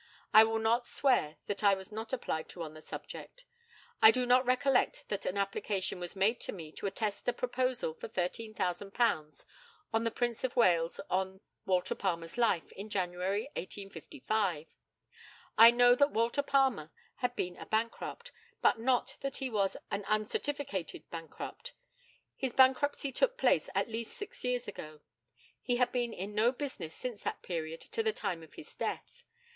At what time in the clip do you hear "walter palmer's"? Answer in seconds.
11.67-12.35